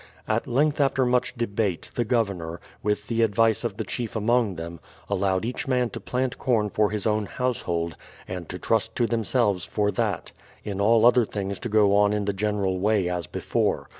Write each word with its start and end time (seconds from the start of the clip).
At 0.27 0.47
length 0.47 0.81
after 0.81 1.05
much 1.05 1.35
debate, 1.35 1.91
the 1.93 2.03
Governor, 2.03 2.59
with 2.81 3.05
the 3.05 3.21
advice 3.21 3.63
of 3.63 3.77
the 3.77 3.83
chief 3.83 4.15
among 4.15 4.55
the^, 4.55 4.79
allowed 5.07 5.45
each 5.45 5.67
man 5.67 5.91
to 5.91 5.99
plant 5.99 6.39
corn 6.39 6.71
for 6.71 6.89
his 6.89 7.05
own 7.05 7.27
household, 7.27 7.95
and 8.27 8.49
to 8.49 8.57
trust 8.57 8.95
to 8.95 9.05
themselves 9.05 9.63
for 9.63 9.91
that; 9.91 10.31
in 10.63 10.81
all 10.81 11.05
other 11.05 11.23
things 11.23 11.59
to 11.59 11.69
go 11.69 11.95
on 11.95 12.13
in 12.13 12.25
the 12.25 12.33
general 12.33 12.79
way 12.79 13.09
as 13.09 13.27
before. 13.27 13.89